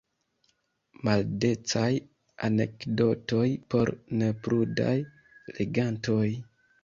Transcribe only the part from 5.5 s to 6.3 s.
legantoj.